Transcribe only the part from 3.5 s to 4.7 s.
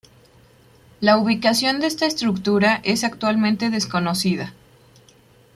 desconocida.